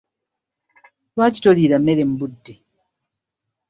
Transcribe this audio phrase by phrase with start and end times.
[1.13, 2.53] Lwaki toliira mmere mu budde?